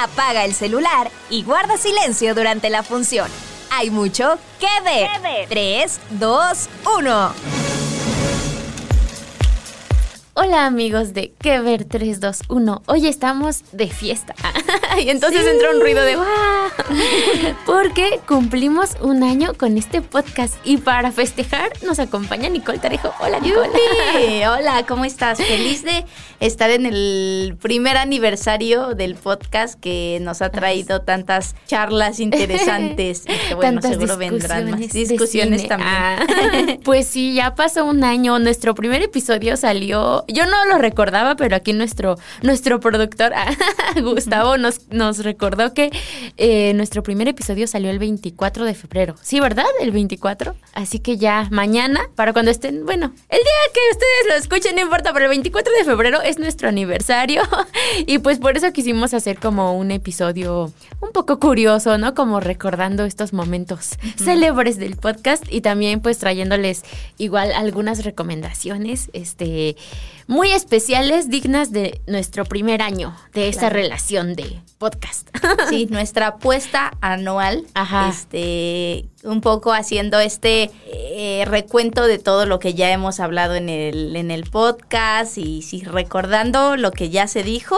[0.00, 3.28] Apaga el celular y guarda silencio durante la función.
[3.72, 5.08] Hay mucho que ver.
[5.48, 7.32] 3, 2, 1.
[10.34, 12.82] Hola amigos de Que Ver 321.
[12.86, 14.36] Hoy estamos de fiesta.
[15.04, 16.26] y entonces entró un ruido de ¡Wow!
[17.66, 20.54] Porque cumplimos un año con este podcast.
[20.64, 23.12] Y para festejar nos acompaña Nicole Tarejo.
[23.20, 23.68] Hola Nicole.
[24.48, 25.38] Hola, ¿cómo estás?
[25.38, 26.04] Feliz de
[26.40, 33.24] estar en el primer aniversario del podcast que nos ha traído tantas charlas interesantes.
[33.26, 35.68] Y que bueno, Tantas seguro vendrán más discusiones cine.
[35.68, 35.90] también.
[35.90, 36.26] Ah.
[36.84, 38.38] pues sí, ya pasó un año.
[38.38, 40.24] Nuestro primer episodio salió.
[40.28, 43.32] Yo no lo recordaba, pero aquí nuestro, nuestro productor,
[44.02, 45.90] Gustavo, nos, nos recordó que
[46.36, 49.14] eh, nuestro primer episodio salió el 24 de febrero.
[49.22, 49.66] Sí, ¿verdad?
[49.80, 50.54] El 24.
[50.74, 54.82] Así que ya mañana, para cuando estén, bueno, el día que ustedes lo escuchen, no
[54.82, 57.42] importa, pero el 24 de febrero es nuestro aniversario.
[58.06, 62.14] y pues por eso quisimos hacer como un episodio un poco curioso, ¿no?
[62.14, 66.82] Como recordando estos momentos célebres del podcast y también pues trayéndoles
[67.18, 69.76] igual algunas recomendaciones, este,
[70.28, 73.76] muy especiales, dignas de nuestro primer año de esta Claro.
[73.76, 75.28] relación de podcast.
[75.68, 78.10] Sí, nuestra apuesta anual, Ajá.
[78.10, 83.68] este, un poco haciendo este eh, recuento de todo lo que ya hemos hablado en
[83.70, 87.76] el, en el podcast y sí, recordando lo que ya se dijo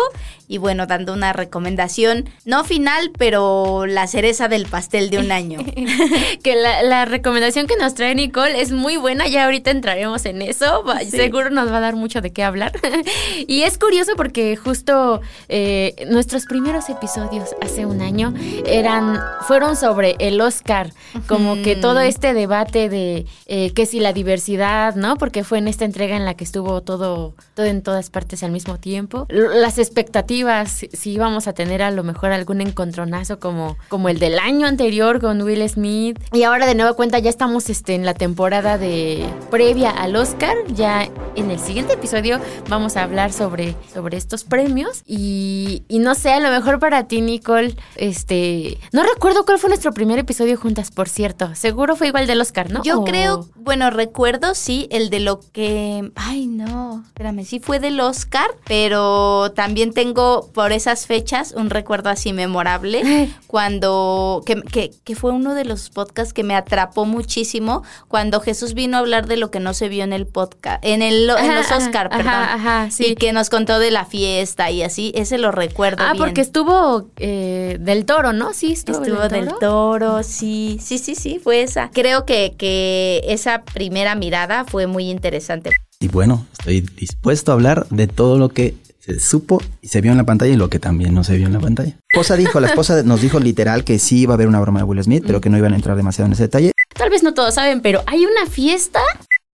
[0.51, 5.61] y bueno, dando una recomendación, no final, pero la cereza del pastel de un año.
[6.43, 10.43] que la, la recomendación que nos trae Nicole es muy buena, ya ahorita entraremos en
[10.43, 11.11] eso, Sí.
[11.13, 12.73] seguro nos va a dar mucho de qué hablar.
[13.47, 18.35] y es curioso porque justo eh, nuestros primeros episodios hace un año
[18.67, 20.93] eran, fueron sobre el Oscar,
[21.29, 25.17] como que todo este debate de eh, que si la diversidad, ¿no?
[25.17, 28.51] Porque fue en esta entrega en la que estuvo todo, todo en todas partes al
[28.51, 29.27] mismo tiempo.
[29.29, 34.19] Las expectativas, si- si íbamos a tener a lo mejor algún encontronazo como, como el
[34.19, 36.19] del año anterior con Will Smith.
[36.33, 40.57] Y ahora de nueva cuenta ya estamos este, en la temporada de previa al Oscar.
[40.75, 45.03] Ya en el siguiente episodio vamos a hablar sobre, sobre estos premios.
[45.07, 48.79] Y, y no sé, a lo mejor para ti, Nicole, este.
[48.93, 51.55] No recuerdo cuál fue nuestro primer episodio juntas, por cierto.
[51.55, 52.83] Seguro fue igual del Oscar, ¿no?
[52.83, 58.01] Yo creo, bueno, recuerdo sí el de lo que, ay no, espérame, sí fue del
[58.01, 65.15] Oscar, pero también tengo por esas fechas un recuerdo así memorable cuando, que, que, que
[65.15, 69.37] fue uno de los podcasts que me atrapó muchísimo cuando Jesús vino a hablar de
[69.37, 72.33] lo que no se vio en el podcast, en, el, en los Oscar, ajá, perdón.
[72.33, 73.07] ajá, ajá, sí.
[73.09, 76.25] Y que nos contó de la fiesta y así, ese lo recuerdo Ah, bien.
[76.25, 78.53] porque estuvo eh, del toro, ¿no?
[78.53, 81.91] Sí, estuvo, Estuvo del toro, sí, sí, sí, sí, fue esa.
[81.93, 85.71] Creo que, que esa primera mirada fue muy interesante.
[86.01, 88.75] Y bueno, estoy dispuesto a hablar de todo lo que
[89.15, 91.47] se supo y se vio en la pantalla y lo que también no se vio
[91.47, 91.91] en la pantalla.
[91.91, 94.81] La esposa dijo, la esposa nos dijo literal que sí iba a haber una broma
[94.81, 96.73] de Will Smith, pero que no iban a entrar demasiado en ese detalle.
[96.97, 99.01] Tal vez no todos saben, pero hay una fiesta.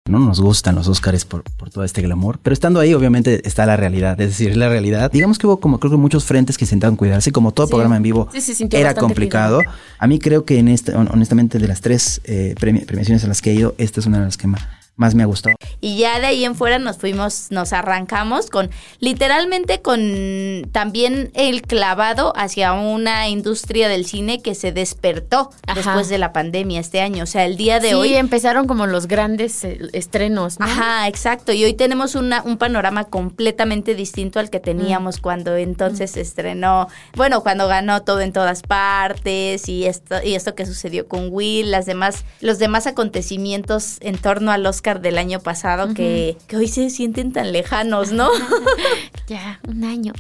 [0.08, 3.66] No nos gustan los Oscars por, por todo este glamour, pero estando ahí obviamente está
[3.66, 5.12] la realidad, es decir, la realidad.
[5.12, 7.72] Digamos que hubo como creo que muchos frentes que intentaron cuidarse, como todo Sí.
[7.72, 9.62] programa en vivo Sí, se era complicado.
[9.98, 13.28] A mí creo que en este, hon- honestamente de las tres eh, premi- premiaciones a
[13.28, 15.56] las que he ido, esta es una de las que ma- más me gustado.
[15.82, 18.70] Y ya de ahí en fuera nos fuimos, nos arrancamos con,
[19.00, 25.76] literalmente con también el clavado hacia una industria del cine que se despertó Ajá.
[25.76, 27.24] después de la pandemia este año.
[27.24, 30.66] O sea, el día de sí, hoy empezaron como los grandes eh, estrenos, ¿no?
[30.66, 31.52] Ajá, exacto.
[31.52, 34.62] Y hoy tenemos una, un panorama completamente distinto al que Mm.
[34.62, 40.36] teníamos cuando entonces se estrenó, bueno, cuando ganó todo en todas partes y esto, y
[40.36, 45.18] esto que sucedió con Will, las demás, los demás acontecimientos en torno al Oscar del
[45.18, 48.30] año pasado que, que hoy se sienten tan lejanos, ¿no?
[49.28, 50.14] Ya, un año.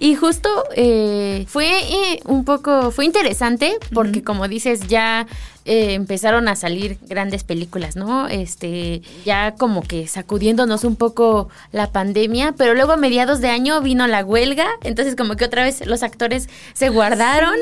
[0.00, 5.26] y justo eh, fue eh, un poco, fue interesante porque como dices, ya
[5.64, 8.26] eh, empezaron a salir grandes películas, ¿no?
[8.28, 13.80] Este, ya como que sacudiéndonos un poco la pandemia, pero luego a mediados de año
[13.80, 17.54] vino la huelga, entonces como que otra vez los actores se guardaron.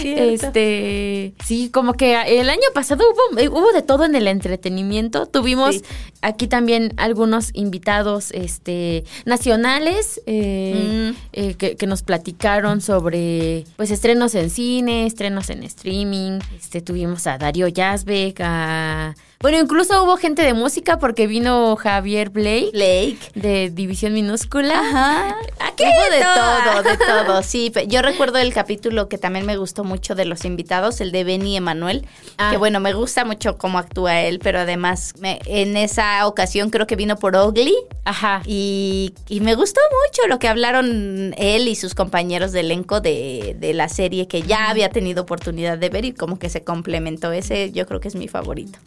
[0.00, 0.42] Sí, es.
[0.44, 5.26] Este, sí, como que el año pasado hubo, hubo de todo en el entretenimiento.
[5.26, 5.82] Tuvimos Sí.
[6.22, 9.04] aquí también algunos invitados este,
[9.40, 11.16] nacionales eh, Mm.
[11.32, 16.40] eh, que, que nos platicaron sobre pues estrenos en cine, estrenos en streaming.
[16.58, 19.14] Este, tuvimos a Darío Yazbek, a...
[19.42, 23.18] Bueno, incluso hubo gente de música porque vino Javier Blake Blake.
[23.34, 24.78] de División Minúscula.
[24.78, 25.34] Ajá.
[25.60, 26.72] Aquí Hubo de todo.
[26.74, 27.42] todo, de todo.
[27.42, 31.24] Sí, yo recuerdo el capítulo que también me gustó mucho de los invitados, el de
[31.24, 32.06] Benny Emanuel,
[32.36, 32.50] Ah.
[32.50, 36.86] que bueno, me gusta mucho cómo actúa él, pero además me- en esa ocasión creo
[36.86, 38.42] que vino por Ugly Ajá.
[38.44, 43.56] y, y me gustó mucho lo que hablaron él y sus compañeros de elenco de,
[43.58, 47.32] de la serie que ya había tenido oportunidad de ver y como que se complementó.
[47.32, 48.78] Ese yo creo que es mi favorito.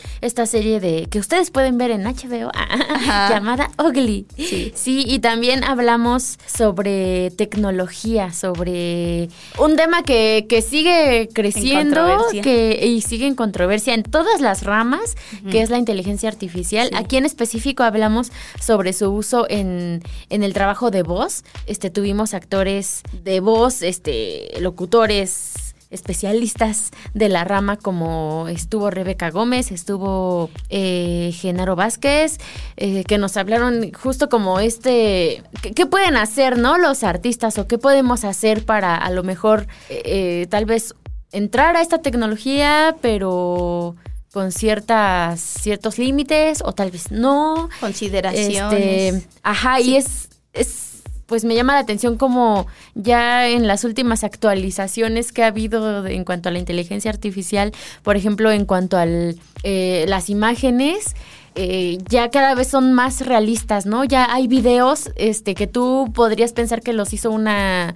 [0.43, 2.51] Esta serie de que ustedes pueden ver en HBO
[3.29, 4.25] llamada Ugly.
[4.37, 5.05] Sí.
[5.07, 13.27] y también hablamos sobre tecnología, sobre un tema que, que sigue creciendo que, y sigue
[13.27, 15.15] en controversia en todas las ramas,
[15.49, 16.89] que es la inteligencia artificial.
[16.89, 16.95] Sí.
[16.97, 21.43] Aquí en específico hablamos sobre su uso en, en el trabajo de voz.
[21.67, 29.71] Este, tuvimos actores de voz, este, locutores especialistas de la rama como estuvo Rebeca Gómez,
[29.71, 32.39] estuvo eh, Genaro Vázquez,
[32.77, 35.43] eh, que nos hablaron justo como este,
[35.75, 36.77] ¿qué, pueden hacer, no?
[36.77, 40.95] Los artistas o qué podemos hacer para a lo mejor eh, eh, tal vez
[41.31, 43.95] entrar a esta tecnología, pero
[44.31, 47.69] con ciertas ciertos límites o tal vez no.
[47.79, 49.13] Consideraciones.
[49.13, 50.92] Este, ajá, y es, es,
[51.25, 56.23] pues me llama la atención como ya en las últimas actualizaciones que ha habido en
[56.25, 57.71] cuanto a la inteligencia artificial,
[58.03, 61.15] por ejemplo, en cuanto a las imágenes,
[61.55, 64.03] eh, ya cada vez son más realistas, ¿no?
[64.03, 67.93] Ya hay videos este, que tú podrías pensar que los hizo una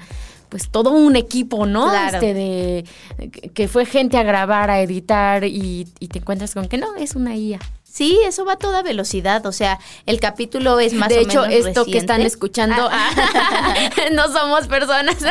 [0.49, 1.89] pues todo un equipo, ¿no?
[1.89, 2.15] Claro.
[2.19, 2.85] Este de
[3.31, 6.95] que- que fue gente a grabar, a editar y, y te encuentras con que no,
[6.95, 7.59] es una IA.
[7.97, 9.43] Sí, eso va a toda velocidad.
[9.47, 12.87] O sea, el capítulo es más de o hecho, menos esto que están escuchando,
[14.13, 15.17] no somos personas.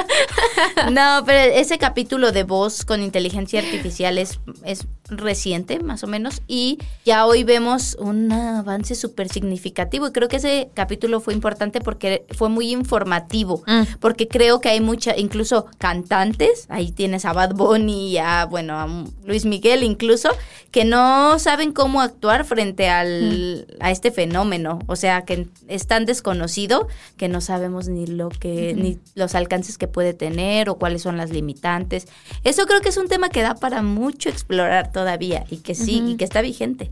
[0.90, 6.42] No, pero ese capítulo de voz con inteligencia artificial es, es reciente, más o menos,
[6.46, 10.08] y ya hoy vemos un avance súper significativo.
[10.08, 13.82] Y creo que ese capítulo fue importante porque fue muy informativo, Mm.
[14.00, 18.78] porque creo que hay mucha, incluso cantantes, ahí tienes a Bad Bunny y a, bueno,
[18.78, 18.88] a
[19.24, 20.30] Luis Miguel incluso,
[20.70, 24.79] que no saben cómo actuar frente al, a este fenómeno.
[24.87, 26.88] O sea, que es tan desconocido
[27.19, 31.19] que no sabemos ni lo que, ni los alcances que puede tener o cuáles son
[31.19, 32.08] las limitantes.
[32.44, 36.03] Eso creo que es un tema que da para mucho explorar todavía y que sí,
[36.06, 36.91] y que está vigente.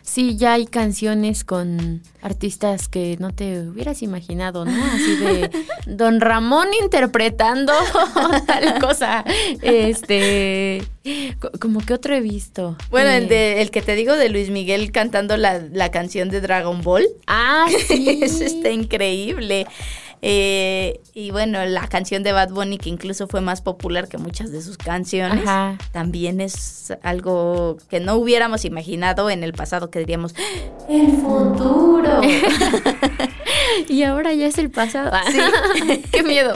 [0.00, 4.84] Sí, ya hay canciones con artistas que no te hubieras imaginado, ¿no?
[4.92, 5.50] Así de
[5.86, 7.72] Don Ramón interpretando
[8.46, 9.24] tal cosa.
[9.62, 10.82] Este,
[11.38, 12.76] co- como que otro he visto.
[12.90, 16.30] Bueno, Eh, el, de, el que te digo de Luis Miguel cantando la, la canción
[16.30, 17.06] de Dragon Ball.
[17.26, 18.20] Ah, sí.
[18.22, 19.66] Eso está increíble.
[20.26, 24.50] Eh, y bueno, la canción de Bad Bunny, que incluso fue más popular que muchas
[24.50, 25.76] de sus canciones, Ajá.
[25.92, 30.34] también es algo que no hubiéramos imaginado en el pasado, que diríamos,
[30.88, 32.22] el futuro.
[33.88, 35.10] Y ahora ya es el pasado.
[36.12, 36.54] Qué miedo.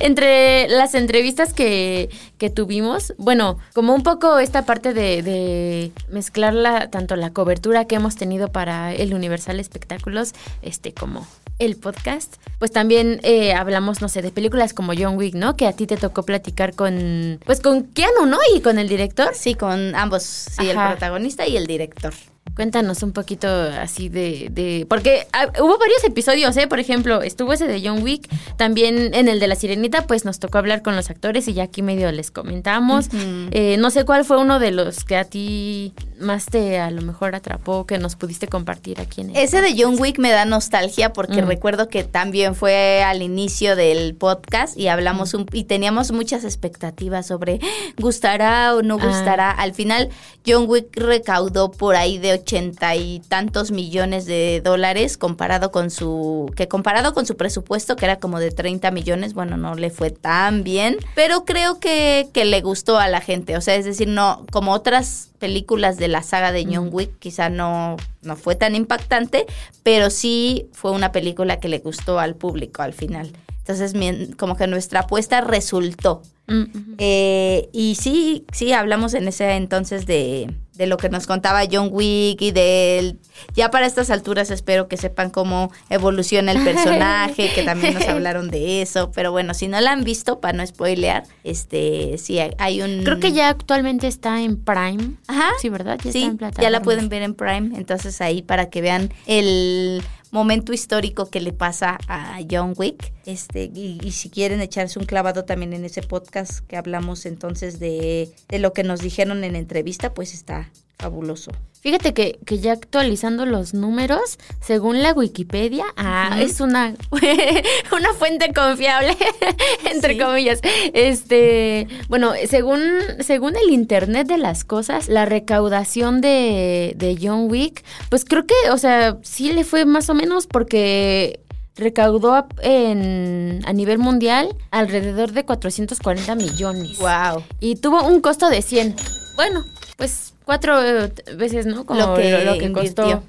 [0.00, 6.54] Entre las entrevistas que, que tuvimos, bueno, como un poco esta parte de, de mezclar
[6.54, 11.26] la, tanto la cobertura que hemos tenido para el Universal Espectáculos, este, como
[11.58, 15.56] el podcast, pues también eh, hablamos, no sé, de películas como John Wick, ¿no?
[15.56, 18.38] Que a ti te tocó platicar con, pues con Keanu, ¿no?
[18.54, 19.34] Y con el director.
[19.34, 22.12] Sí, con ambos, sí, el protagonista y el director.
[22.56, 24.48] Cuéntanos un poquito así de...
[24.50, 26.66] de porque ah, hubo varios episodios, ¿eh?
[26.66, 30.38] Por ejemplo, estuvo ese de John Wick, también en el de La Sirenita, pues nos
[30.40, 33.08] tocó hablar con los actores y ya aquí medio les comentamos.
[33.50, 37.02] Eh, no sé cuál fue uno de los que a ti más te a lo
[37.02, 39.36] mejor atrapó, que nos pudiste compartir aquí en el...
[39.36, 41.46] Ese de John Wick me da nostalgia porque Mm.
[41.46, 47.26] recuerdo que también fue al inicio del podcast y hablamos un, y teníamos muchas expectativas
[47.26, 47.60] sobre
[47.98, 49.06] gustará o no Ah.
[49.06, 49.50] gustará.
[49.50, 50.08] Al final
[50.46, 56.48] John Wick recaudó por ahí de ochenta y tantos millones de dólares comparado con su
[56.54, 60.12] que comparado con su presupuesto que era como de 30 millones, bueno, no le fue
[60.12, 64.06] tan bien, pero creo que, que le gustó a la gente, o sea, es decir,
[64.06, 68.76] no como otras películas de la saga de John Wick, quizá no, no fue tan
[68.76, 69.46] impactante,
[69.82, 73.32] pero sí fue una película que le gustó al público al final.
[73.58, 73.94] Entonces,
[74.36, 76.22] como que nuestra apuesta resultó.
[76.46, 76.64] Mm.
[76.98, 81.88] Eh, y sí, sí, hablamos en ese entonces de, de lo que nos contaba John
[81.92, 83.18] Wick y del...
[83.54, 88.48] Ya para estas alturas espero que sepan cómo evoluciona el personaje, que también nos hablaron
[88.48, 89.10] de eso.
[89.12, 93.02] Pero bueno, si no la han visto, para no spoilear, este, sí, hay- un...
[93.04, 95.12] Creo que ya actualmente está en Prime.
[95.28, 95.50] Ajá.
[95.60, 95.98] Sí, ¿verdad?
[96.02, 97.76] Ya sí, está en ya la pueden ver en Prime.
[97.76, 100.02] Entonces ahí para que vean el
[100.36, 103.12] momento histórico que le pasa a John Wick.
[103.24, 107.80] Este, y, y si quieren echarse un clavado también en ese podcast que hablamos entonces
[107.80, 111.52] de, de lo que nos dijeron en entrevista, pues está fabuloso.
[111.80, 116.94] Fíjate que, que ya actualizando los números, según la Wikipedia, ah, es una,
[117.92, 119.16] una fuente confiable,
[119.92, 120.18] entre Sí.
[120.18, 120.60] comillas.
[120.94, 122.80] Este, bueno, según,
[123.20, 128.54] según el Internet de las cosas, la recaudación de, de John Wick, pues creo que,
[128.72, 131.38] o sea, sí le fue más o menos porque
[131.76, 136.98] recaudó a, en, a nivel mundial alrededor de 440 millones.
[136.98, 137.44] Wow.
[137.60, 138.96] Y tuvo un costo de 100.
[139.36, 139.62] Bueno,
[139.98, 141.84] pues cuatro eh, veces, ¿no?
[141.84, 143.22] Como Lo que, lo, que costó.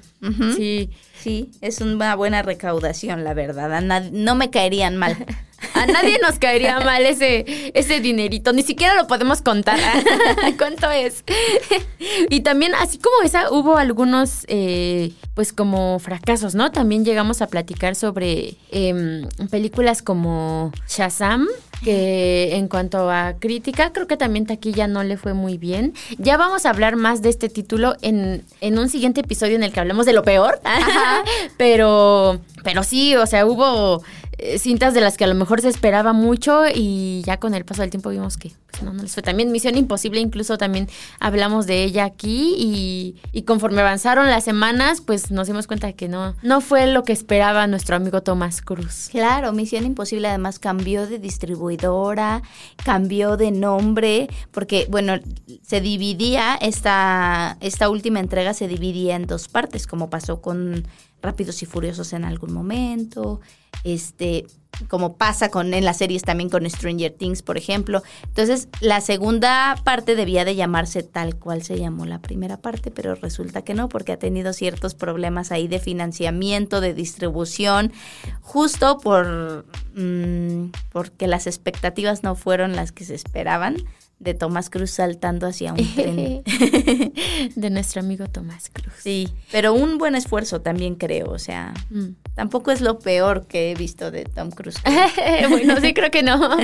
[0.56, 0.88] Sí.
[1.20, 3.74] Sí, es una buena recaudación, la verdad.
[3.74, 5.16] A no me caerían mal.
[5.74, 8.52] A nadie nos caería mal ese, ese dinerito.
[8.52, 9.76] Ni siquiera lo podemos contar.
[10.56, 11.24] ¿Cuánto es?
[12.30, 16.70] y también, así como esa, hubo algunos, eh, pues como fracasos, ¿no?
[16.70, 21.48] También llegamos a platicar sobre em, películas como Shazam,
[21.82, 25.94] que en cuanto a crítica, creo que también taquilla no le fue muy bien.
[26.18, 29.72] Ya vamos a hablar más de este título en, en un siguiente episodio en el
[29.72, 30.60] que hablamos de lo peor.
[31.56, 34.02] pero, pero sí, o sea, hubo
[34.40, 37.64] eh, cintas de las que a lo mejor se esperaba mucho y ya con el
[37.64, 39.50] paso del tiempo vimos que pues, no, no fue también.
[39.50, 40.88] Misión Imposible, incluso también
[41.18, 45.94] hablamos de ella aquí y, y conforme avanzaron las semanas, pues nos dimos cuenta de
[45.94, 49.08] que no, no fue lo que esperaba nuestro amigo Tomás Cruz.
[49.10, 52.42] Claro, Misión Imposible además cambió de distribuidora,
[52.84, 55.14] cambió de nombre, porque bueno,
[55.62, 60.86] se dividía, esta, esta última entrega se dividía en dos partes, como pasó con
[61.22, 63.40] Rápidos y Furiosos en algún momento,
[63.84, 64.46] este,
[64.86, 68.02] como pasa con en las series también con Stranger Things, por ejemplo.
[68.24, 73.14] Entonces, la segunda parte debía de llamarse tal cual se llamó la primera parte, pero
[73.14, 77.92] resulta que no, porque ha tenido ciertos problemas ahí de financiamiento, de distribución,
[78.40, 83.76] justo por mm, porque las expectativas no fueron las que se esperaban
[84.20, 86.42] de Tomás Cruz saltando hacia un tren.
[87.54, 88.92] de nuestro amigo Tomás Cruz.
[89.00, 92.16] Sí, pero un buen esfuerzo también creo, o sea, Mm.
[92.34, 94.78] tampoco es lo peor que he visto de Tom Cruise.
[95.48, 96.56] bueno, sí creo que no.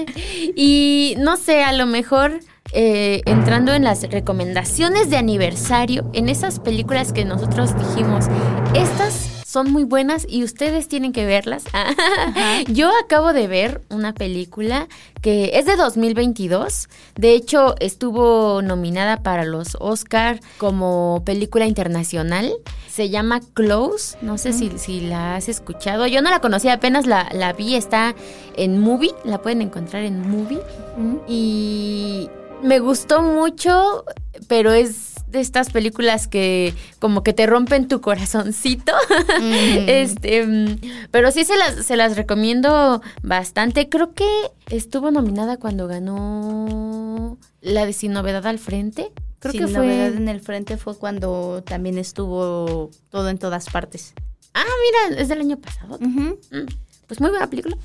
[0.56, 2.40] y no sé, a lo mejor
[2.72, 8.26] eh, entrando en las recomendaciones de aniversario, en esas películas que nosotros dijimos,
[8.74, 11.64] estas son muy buenas y ustedes tienen que verlas.
[12.68, 14.88] Yo acabo de ver una película
[15.22, 16.90] que es de 2022.
[17.16, 22.52] De hecho, estuvo nominada para los Oscar como película internacional.
[22.90, 24.18] Se llama Close.
[24.20, 26.06] No sé si, si la has escuchado.
[26.06, 27.74] Yo no la conocía, apenas la, la vi.
[27.74, 28.14] Está
[28.54, 29.14] en Movie.
[29.24, 30.60] La pueden encontrar en Movie.
[31.26, 32.28] Y
[32.62, 34.04] me gustó mucho,
[34.46, 38.92] pero es de estas películas que como que te rompen tu corazoncito.
[39.86, 40.80] este, mm,
[41.10, 43.88] pero sí se las, se las recomiendo bastante.
[43.88, 44.28] Creo que
[44.70, 49.12] estuvo nominada cuando ganó la de Sin Novedad al Frente.
[49.40, 49.86] Creo Sin que fue.
[49.86, 54.14] novedad en el frente fue cuando también estuvo todo en todas partes.
[54.54, 54.64] Ah,
[55.10, 55.98] mira, es del año pasado.
[56.00, 56.32] Mm,
[57.06, 57.76] Pues muy buena película.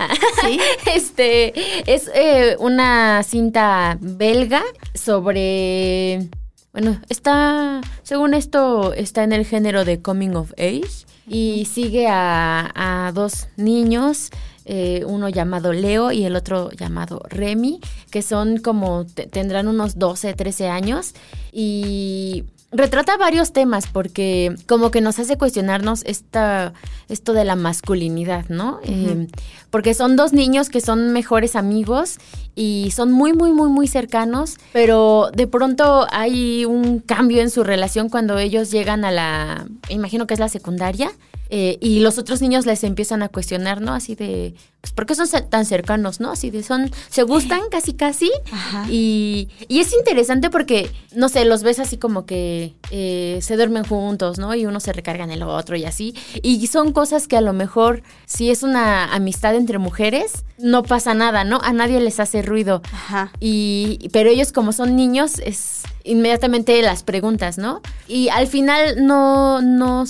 [0.42, 0.60] Sí.
[0.96, 1.54] Este
[1.94, 4.64] es eh, una cinta belga
[4.96, 6.28] sobre.
[6.74, 7.82] Bueno, está.
[8.02, 11.06] Según esto, está en el género de Coming of Age.
[11.28, 12.72] Y sigue a,
[13.08, 14.30] a dos niños.
[14.66, 17.80] eh, uno llamado Leo y el otro llamado Remy,
[18.12, 21.14] que son como, te- tendrán unos 12, 13 años.
[21.52, 26.74] Y retrata varios temas porque como que nos hace cuestionarnos esta,
[27.08, 28.80] esto de la masculinidad, ¿no?
[28.84, 29.28] Eh,
[29.70, 32.18] porque son dos niños que son mejores amigos
[32.56, 37.64] y son muy, muy, muy, muy cercanos, pero de pronto hay un cambio en su
[37.64, 41.12] relación cuando ellos llegan a la, imagino que es la secundaria.
[41.56, 43.94] Eh, y los otros niños les empiezan a cuestionar, ¿no?
[43.94, 46.32] Así de, pues, ¿por qué son tan cercanos, no?
[46.32, 48.32] Así de, son, se gustan casi, casi.
[48.52, 48.88] Ajá.
[48.90, 53.84] Y, y es interesante porque, no sé, los ves así como que eh, se duermen
[53.84, 54.56] juntos, ¿no?
[54.56, 56.16] Y uno se recarga en el otro y así.
[56.42, 61.14] Y son cosas que a lo mejor, si es una amistad entre mujeres, no pasa
[61.14, 61.60] nada, ¿no?
[61.62, 62.82] A nadie les hace ruido.
[62.92, 63.32] Ajá.
[63.40, 67.84] Y, pero ellos como son niños, es inmediatamente las preguntas, ¿no?
[68.08, 70.08] Y al final no, no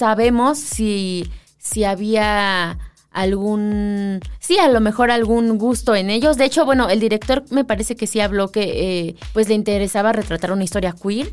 [0.00, 2.78] sabemos si, si había
[3.12, 6.38] algún, sí, a lo mejor algún gusto en ellos.
[6.38, 8.62] De hecho, bueno, el director me parece que sí habló que
[9.08, 11.32] eh, pues le interesaba retratar una historia queer.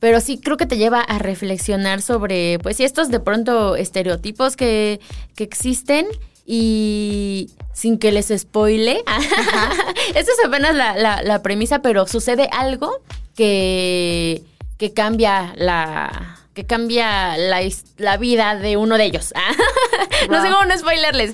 [0.00, 5.00] Pero sí creo que te lleva a reflexionar sobre, pues, estos de pronto estereotipos que,
[5.34, 6.06] que existen
[6.44, 9.02] y sin que les spoile.
[10.14, 13.00] Esta es apenas la, la, premisa, pero sucede algo
[13.34, 14.42] que,
[14.76, 17.60] que cambia la que cambia la,
[17.98, 19.32] la, vida de uno de ellos.
[20.28, 21.32] no sé cómo no spoilerles.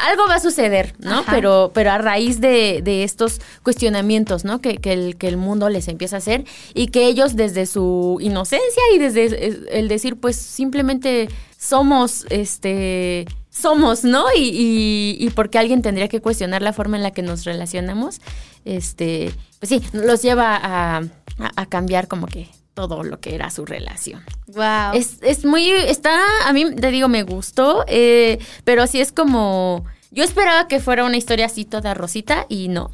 [0.00, 1.22] Algo va a suceder, ¿no?
[1.30, 4.60] Pero, pero a raíz de, de estos cuestionamientos, ¿no?
[4.60, 8.18] Que, que, el, que el mundo les empieza a hacer y que ellos desde su
[8.20, 14.24] inocencia y desde el decir, pues simplemente somos, este somos, ¿no?
[14.36, 18.20] Y, y, y, porque alguien tendría que cuestionar la forma en la que nos relacionamos,
[18.64, 21.02] este, pues sí, los lleva a,
[21.38, 24.22] a, cambiar como que todo lo que era su relación.
[24.48, 24.94] Wow.
[24.94, 29.84] Es, es muy, está, a mí te digo, me gustó, eh, pero así es como...
[30.10, 32.88] Yo esperaba que fuera una historia así toda rosita y no,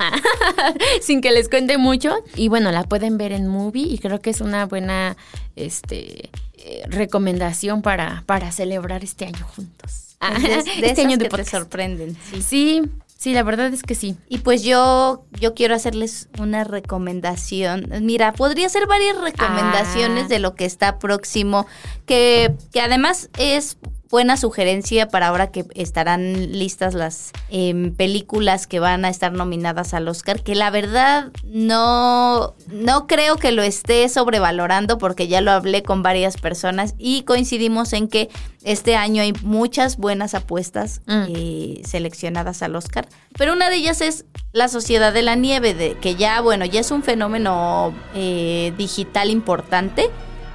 [1.03, 2.15] sin que les cuente mucho.
[2.35, 5.19] Y bueno, la pueden ver en movie y creo que es una buena
[5.55, 10.17] este, eh, recomendación para, para celebrar este año juntos.
[10.81, 12.17] de, este año de que te sorprenden.
[12.31, 12.43] Sí.
[12.43, 12.83] sí.
[13.25, 14.17] La verdad es que sí.
[14.31, 17.87] Y pues yo, yo quiero hacerles una recomendación.
[18.01, 20.29] Mira, podría ser varias recomendaciones ah.
[20.29, 21.67] de lo que está próximo,
[22.07, 23.77] que, que además es
[24.11, 29.95] buena sugerencia para ahora que estarán listas las em, películas que van a estar nominadas
[29.95, 35.53] al Oscar, que la verdad no, no creo que lo esté sobrevalorando porque ya lo
[35.53, 38.29] hablé con varias personas y coincidimos en que
[38.65, 41.25] este año hay muchas buenas apuestas mm.
[41.29, 45.95] eh, seleccionadas al Oscar, pero una de ellas es La Sociedad de la Nieve, de,
[45.95, 50.11] que ya, bueno, ya es un fenómeno eh, digital importante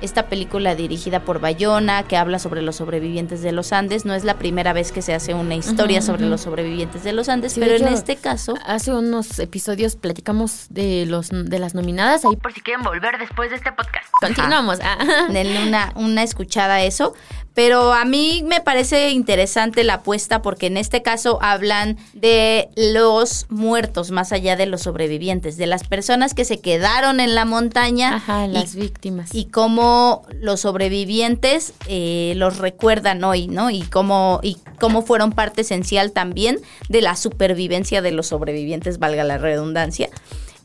[0.06, 4.06] esta película dirigida por Bayona, que habla sobre los sobrevivientes de los Andes.
[4.06, 7.30] No es la primera vez que se hace una historia sobre los sobrevivientes de los
[7.30, 8.56] Andes, pero en este caso...
[8.66, 13.50] Hace unos episodios platicamos de los de las nominadas, ahí por si quieren volver después
[13.50, 14.06] de este podcast.
[14.22, 14.80] Continuamos.
[14.84, 15.28] Ah.
[15.30, 17.14] Denle una, una escuchada a eso.
[17.56, 23.46] Pero a mí me parece interesante la apuesta porque en este caso hablan de los
[23.50, 28.18] muertos más allá de los sobrevivientes, de las personas que se quedaron en la montaña.
[28.18, 29.34] Ajá, las víctimas.
[29.34, 29.95] Y cómo
[30.40, 33.70] los sobrevivientes eh, los recuerdan hoy, ¿no?
[33.70, 39.24] Y cómo, y cómo fueron parte esencial también de la supervivencia de los sobrevivientes, valga
[39.24, 40.10] la redundancia.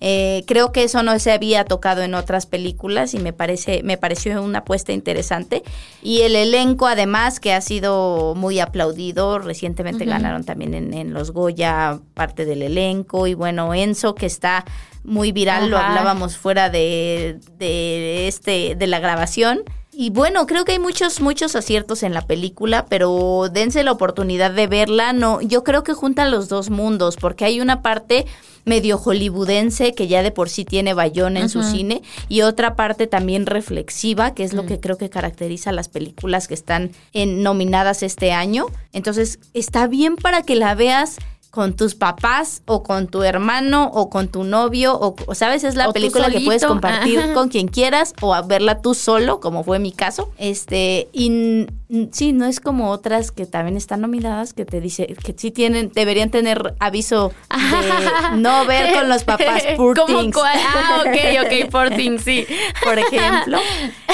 [0.01, 3.99] Eh, creo que eso no se había tocado en otras películas y me parece, me
[3.99, 5.63] pareció una apuesta interesante.
[6.03, 12.01] Y el elenco, además, que ha sido muy aplaudido, recientemente ganaron también en, los Goya
[12.15, 13.27] parte del elenco.
[13.27, 14.65] Y bueno, Enzo, que está
[15.05, 19.65] muy viral, lo hablábamos fuera de, de este, de la grabación.
[20.01, 24.51] Y bueno, creo que hay muchos, muchos aciertos en la película, pero dense la oportunidad
[24.51, 25.13] de verla.
[25.13, 28.25] No, yo creo que juntan los dos mundos, porque hay una parte
[28.65, 33.09] medio hollywoodense que ya de por sí tiene Bayón en su cine y otra parte
[33.09, 34.67] también reflexiva, que es lo mm.
[34.69, 38.69] que creo que caracteriza las películas que están en, nominadas este año.
[38.95, 41.19] Entonces, está bien para que la veas
[41.51, 45.93] con tus papás o con tu hermano o con tu novio o, sabes es la
[45.93, 49.93] película que puedes compartir con quien quieras o a verla tú solo como fue mi
[49.93, 50.31] caso.
[50.39, 51.67] Este y
[52.13, 55.91] sí no es como otras que también están nominadas que te dice que sí tienen
[55.93, 60.37] deberían tener aviso de no ver con los papás poor things.
[60.37, 62.47] ah ok ok poor things sí
[62.85, 63.59] por ejemplo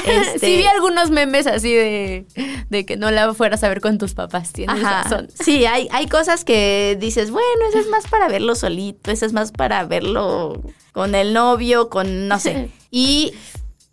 [0.07, 2.27] este, sí vi algunos memes así de,
[2.71, 6.07] de que no la fueras a ver con tus papás tienes razón sí hay hay
[6.07, 10.63] cosas que dices bueno, eso es más para verlo solito, eso es más para verlo
[10.93, 12.71] con el novio, con no sé.
[12.91, 13.35] Y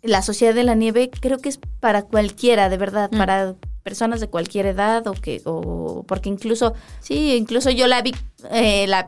[0.02, 3.18] la Sociedad de la Nieve creo que es para cualquiera, de verdad, mm.
[3.18, 8.14] para personas de cualquier edad o que o porque incluso sí incluso yo la vi
[8.50, 9.06] eh, la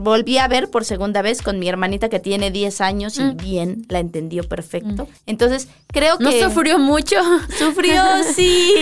[0.00, 3.36] volví a ver por segunda vez con mi hermanita que tiene 10 años y mm.
[3.36, 5.04] bien la entendió perfecto.
[5.04, 5.08] Mm.
[5.26, 7.16] entonces creo que no sufrió mucho
[7.58, 8.02] sufrió
[8.34, 8.74] sí.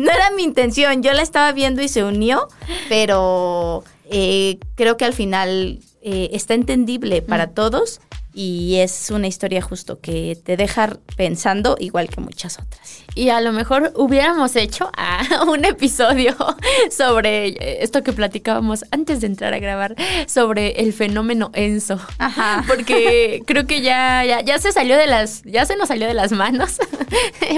[0.00, 2.48] No era mi intención yo la estaba viendo y se unió
[2.88, 8.00] pero eh, creo que al final eh, está entendible para todos
[8.34, 13.02] y es una historia justo que te deja pensando igual que muchas otras.
[13.14, 16.34] Y a lo mejor hubiéramos hecho ah, un episodio
[16.90, 19.94] sobre esto que platicábamos antes de entrar a grabar,
[20.26, 22.00] sobre el fenómeno Enzo.
[22.18, 22.64] Ajá.
[22.68, 26.32] Porque creo que ya, ya, se salió de las, ya se nos salió de las
[26.32, 26.78] manos,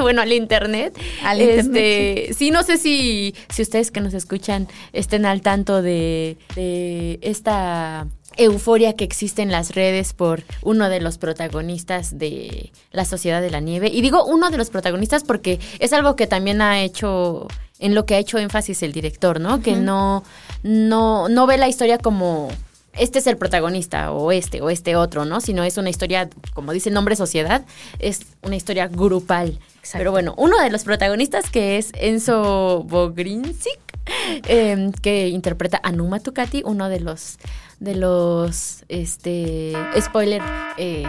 [0.00, 0.98] bueno, al internet.
[1.22, 6.36] Al este, Sí, no sé si, si ustedes que nos escuchan estén al tanto de,
[6.56, 8.06] de esta
[8.36, 13.50] euforia que existe en las redes por uno de los protagonistas de La Sociedad de
[13.50, 13.88] la Nieve.
[13.88, 17.46] Y digo uno de los protagonistas porque es algo que también ha hecho
[17.78, 19.60] en lo que ha hecho énfasis el director, ¿no?
[19.60, 20.24] Que no,
[20.62, 22.48] no, no ve la historia como
[22.96, 25.40] este es el protagonista o este o este otro, ¿no?
[25.40, 27.64] Sino es una historia, como dice el nombre sociedad,
[27.98, 29.58] es una historia grupal.
[29.92, 33.78] Pero bueno, uno de los protagonistas que es Enzo Bogrinzik,
[34.48, 37.38] em, que interpreta a Numa Tukati, uno de los
[37.84, 40.42] de los este spoiler
[40.76, 41.04] eh,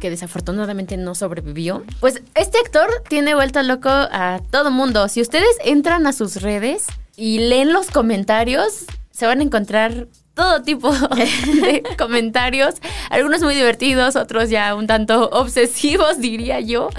[0.00, 1.84] que desafortunadamente no sobrevivió.
[2.00, 5.08] Pues este actor tiene vuelta loco a todo mundo.
[5.08, 6.86] Si ustedes entran a sus redes
[7.16, 10.92] y leen los comentarios, se van a encontrar todo tipo
[11.62, 12.76] de comentarios,
[13.10, 16.90] algunos muy divertidos, otros ya un tanto obsesivos, diría yo,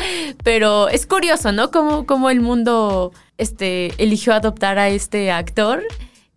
[0.44, 1.72] pero es curioso, ¿no?
[1.72, 5.84] Cómo, cómo el mundo este, eligió adoptar a este actor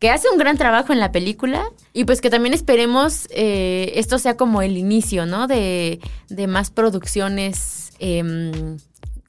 [0.02, 4.18] que hace un gran trabajo en la película y pues que también esperemos eh, esto
[4.18, 5.46] sea como el inicio, ¿no?
[5.46, 8.78] De, de más producciones em,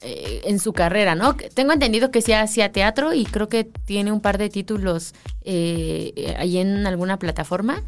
[0.00, 1.36] eh, en su carrera, ¿no?
[1.36, 6.34] Tengo entendido que sí hacía teatro y creo que tiene un par de títulos eh,
[6.38, 7.80] ahí en alguna plataforma,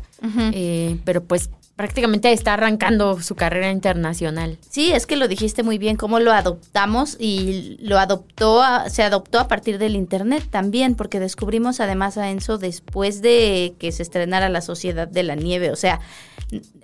[1.05, 4.58] pero pues prácticamente está arrancando su carrera internacional.
[4.68, 9.38] Sí, es que lo dijiste muy bien, cómo lo adoptamos y lo adoptó, se adoptó
[9.38, 14.48] a partir del Internet también, porque descubrimos además a Enzo después de que se estrenara
[14.48, 16.00] La Sociedad de la Nieve, o sea,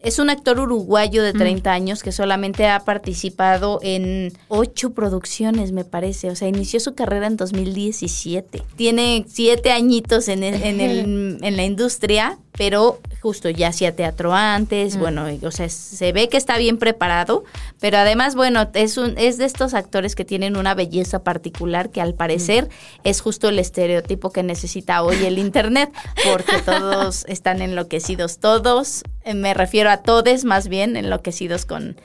[0.02, 5.85] es un actor uruguayo de 30 años que solamente ha participado en ocho producciones, me
[5.85, 6.31] parece.
[6.31, 8.64] O sea, inició su carrera en 2017.
[8.74, 14.97] Tiene siete añitos en, en, el, en la industria, pero justo ya hacía teatro antes,
[14.97, 14.99] mm.
[14.99, 17.45] bueno, o sea, se ve que está bien preparado,
[17.81, 22.01] pero además, bueno, es, un, es de estos actores que tienen una belleza particular que
[22.01, 23.01] al parecer mm.
[23.05, 25.93] es justo el estereotipo que necesita hoy el Internet,
[26.25, 31.97] porque todos están enloquecidos, todos, me refiero a todos más bien enloquecidos con,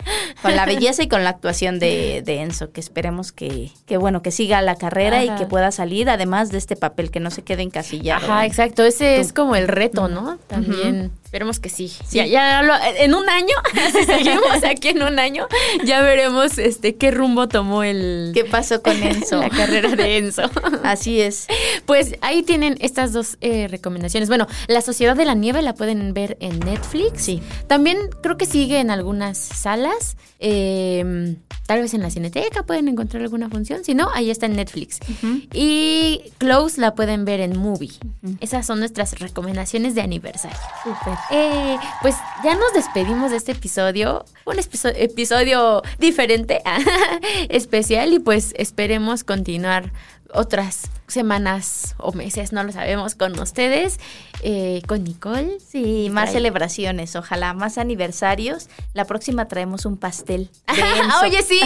[0.43, 4.29] con la belleza y con la actuación de, Enzo, que esperemos que, que, bueno, que
[4.29, 7.63] siga la carrera y que pueda salir, además de este papel, que no se quede
[7.63, 8.23] encasillado.
[8.23, 10.37] Ajá, exacto, ese es como el reto, ¿no?
[10.47, 11.06] También.
[11.07, 11.91] Um, Esperemos que sí.
[12.11, 12.61] Ya, ya
[12.99, 13.53] en un año,
[13.91, 15.45] si seguimos aquí en un año,
[15.83, 18.31] ya veremos este qué rumbo tomó el.
[18.33, 19.41] ¿Qué pasó con Enzo?
[19.41, 20.43] la carrera de Enzo.
[20.83, 21.47] Así es.
[21.85, 24.29] Pues ahí tienen estas dos eh, recomendaciones.
[24.29, 27.23] Bueno, La Sociedad de la Nieve la pueden ver en Netflix.
[27.23, 27.41] Sí.
[27.67, 30.15] También creo que sigue en algunas salas.
[30.39, 31.35] Em,
[31.65, 33.83] tal vez en la Cineteca pueden encontrar alguna función.
[33.83, 34.99] Si no, ahí está en Netflix.
[35.53, 37.91] Y Close la pueden ver en Movie.
[38.39, 40.57] Esas son nuestras recomendaciones de aniversario.
[40.83, 41.16] Súper.
[41.31, 46.61] Eh, pues ya nos despedimos de este episodio, un episodio diferente,
[47.49, 49.91] especial y pues esperemos continuar
[50.33, 53.99] otras semanas o meses, no lo sabemos, con ustedes,
[54.41, 55.57] eh, con Nicole.
[55.59, 58.69] Sí, más celebraciones, ojalá, más aniversarios.
[58.93, 60.49] La próxima traemos un pastel.
[61.23, 61.59] Oye, sí,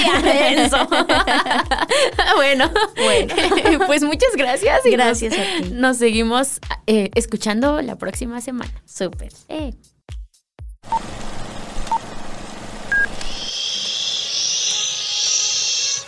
[2.36, 3.36] bueno, bueno.
[3.88, 4.82] pues muchas gracias.
[4.86, 5.71] gracias a ti.
[5.71, 8.71] Nos seguimos eh, escuchando la próxima semana.
[8.86, 9.32] Súper.
[9.50, 9.74] Eh.